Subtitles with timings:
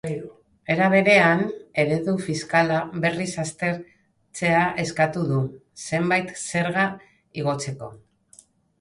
[0.75, 1.43] Era berean,
[1.83, 5.45] eredu fiskala berriz aztertzea eskatu du,
[5.87, 6.91] zenbait zerga
[7.45, 7.97] igotzeko.